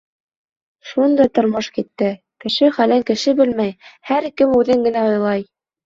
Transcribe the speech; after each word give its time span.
Шундай 0.91 1.29
тормош 1.35 1.69
китте: 1.77 2.09
кеше 2.47 2.73
хәлен 2.81 3.07
кеше 3.13 3.37
белмәй, 3.43 3.79
һәр 4.13 4.33
кем 4.41 4.61
үҙен 4.63 4.87
генә 4.91 5.11
уйлай. 5.15 5.51